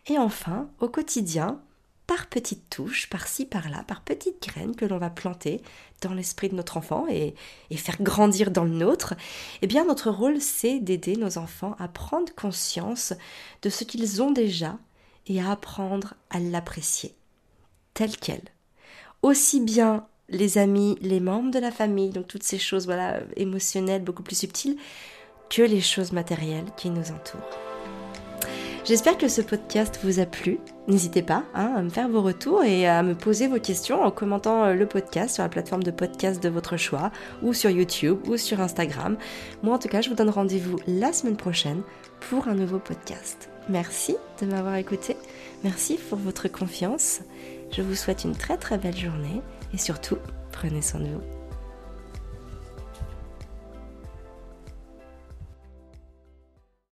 Et 0.07 0.17
enfin, 0.17 0.69
au 0.79 0.87
quotidien, 0.87 1.59
par 2.07 2.27
petites 2.27 2.69
touches, 2.69 3.09
par-ci, 3.09 3.45
par-là, 3.45 3.83
par 3.87 4.01
petites 4.01 4.41
graines 4.41 4.75
que 4.75 4.85
l'on 4.85 4.99
va 4.99 5.09
planter 5.09 5.61
dans 6.01 6.13
l'esprit 6.13 6.49
de 6.49 6.55
notre 6.55 6.77
enfant 6.77 7.07
et, 7.09 7.33
et, 7.71 7.77
faire 7.77 8.01
grandir 8.01 8.51
dans 8.51 8.63
le 8.63 8.69
nôtre, 8.69 9.15
eh 9.61 9.67
bien 9.67 9.85
notre 9.85 10.11
rôle 10.11 10.39
c'est 10.39 10.79
d'aider 10.79 11.15
nos 11.15 11.37
enfants 11.37 11.75
à 11.79 11.87
prendre 11.87 12.33
conscience 12.35 13.13
de 13.63 13.69
ce 13.69 13.83
qu'ils 13.83 14.21
ont 14.21 14.31
déjà 14.31 14.77
et 15.27 15.41
à 15.41 15.51
apprendre 15.51 16.13
à 16.29 16.39
l'apprécier 16.39 17.15
tel 17.95 18.15
quel. 18.17 18.41
Aussi 19.23 19.59
bien 19.59 20.05
les 20.29 20.57
amis, 20.57 20.97
les 21.01 21.19
membres 21.19 21.51
de 21.51 21.59
la 21.59 21.71
famille, 21.71 22.09
donc 22.09 22.27
toutes 22.27 22.43
ces 22.43 22.57
choses 22.57 22.85
voilà 22.85 23.19
émotionnelles 23.35 24.03
beaucoup 24.03 24.23
plus 24.23 24.37
subtiles, 24.37 24.77
que 25.49 25.61
les 25.61 25.81
choses 25.81 26.11
matérielles 26.11 26.65
qui 26.77 26.89
nous 26.89 27.11
entourent. 27.11 27.59
J'espère 28.85 29.17
que 29.17 29.27
ce 29.27 29.41
podcast 29.41 29.99
vous 30.03 30.19
a 30.19 30.27
plu. 30.27 30.59
N'hésitez 30.87 31.23
pas 31.23 31.43
hein, 31.55 31.73
à 31.75 31.81
me 31.81 31.89
faire 31.89 32.07
vos 32.07 32.21
retours 32.21 32.63
et 32.63 32.87
à 32.87 33.01
me 33.01 33.15
poser 33.15 33.47
vos 33.47 33.59
questions 33.59 34.03
en 34.03 34.11
commentant 34.11 34.63
euh, 34.63 34.73
le 34.75 34.85
podcast 34.85 35.33
sur 35.33 35.43
la 35.43 35.49
plateforme 35.49 35.81
de 35.81 35.89
podcast 35.89 36.41
de 36.41 36.49
votre 36.49 36.77
choix, 36.77 37.11
ou 37.41 37.51
sur 37.53 37.71
YouTube, 37.71 38.19
ou 38.27 38.37
sur 38.37 38.61
Instagram. 38.61 39.17
Moi 39.63 39.73
en 39.73 39.79
tout 39.79 39.87
cas, 39.87 40.01
je 40.01 40.09
vous 40.09 40.15
donne 40.15 40.29
rendez-vous 40.29 40.77
la 40.85 41.13
semaine 41.13 41.35
prochaine 41.35 41.81
pour 42.29 42.47
un 42.47 42.53
nouveau 42.53 42.77
podcast. 42.77 43.49
Merci 43.69 44.17
de 44.39 44.45
m'avoir 44.45 44.75
écouté. 44.75 45.17
Merci 45.63 45.97
pour 46.09 46.19
votre 46.19 46.47
confiance. 46.47 47.21
Je 47.71 47.81
vous 47.81 47.95
souhaite 47.95 48.23
une 48.23 48.35
très 48.35 48.57
très 48.57 48.77
belle 48.77 48.95
journée 48.95 49.41
et 49.75 49.77
surtout, 49.77 50.17
prenez 50.53 50.81
soin 50.81 51.01
de 51.01 51.07
vous. 51.07 51.34